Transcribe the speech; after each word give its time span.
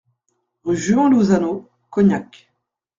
Rue 0.63 0.77
Juan 0.77 1.11
Lozano, 1.11 1.69
Cognac 1.91 2.49